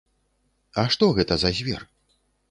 А 0.83 0.85
што 0.95 1.09
гэта 1.17 1.37
за 1.43 1.51
звер? 1.59 1.85